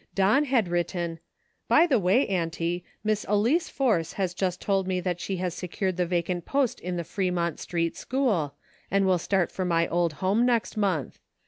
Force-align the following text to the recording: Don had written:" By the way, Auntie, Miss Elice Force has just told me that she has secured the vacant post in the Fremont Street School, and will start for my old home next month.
Don 0.15 0.45
had 0.45 0.67
written:" 0.67 1.19
By 1.67 1.85
the 1.85 1.99
way, 1.99 2.27
Auntie, 2.27 2.83
Miss 3.03 3.23
Elice 3.25 3.69
Force 3.69 4.13
has 4.13 4.33
just 4.33 4.59
told 4.59 4.87
me 4.87 4.99
that 4.99 5.19
she 5.21 5.37
has 5.37 5.53
secured 5.53 5.95
the 5.97 6.07
vacant 6.07 6.43
post 6.43 6.79
in 6.79 6.97
the 6.97 7.03
Fremont 7.03 7.59
Street 7.59 7.95
School, 7.95 8.55
and 8.89 9.05
will 9.05 9.19
start 9.19 9.51
for 9.51 9.63
my 9.63 9.87
old 9.87 10.13
home 10.13 10.43
next 10.43 10.75
month. 10.75 11.19